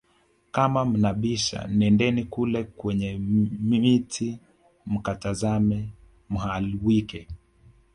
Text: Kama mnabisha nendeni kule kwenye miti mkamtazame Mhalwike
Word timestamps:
Kama 0.51 0.85
mnabisha 0.85 1.67
nendeni 1.67 2.23
kule 2.23 2.63
kwenye 2.63 3.17
miti 3.61 4.39
mkamtazame 4.85 5.89
Mhalwike 6.29 7.27